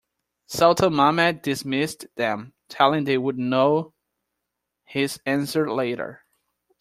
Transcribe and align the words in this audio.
Sultan 0.47 0.95
Mehmed 0.95 1.43
dismissed 1.43 2.07
them, 2.15 2.53
telling 2.69 3.03
they 3.03 3.19
would 3.19 3.37
know 3.37 3.93
his 4.83 5.21
answer 5.27 5.71
later. 5.71 6.23